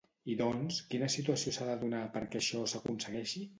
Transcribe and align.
I 0.35 0.37
doncs, 0.37 0.79
quina 0.93 1.09
situació 1.17 1.53
s'ha 1.59 1.69
de 1.69 1.77
donar 1.85 2.01
perquè 2.17 2.43
això 2.43 2.65
s'aconsegueixi? 2.75 3.47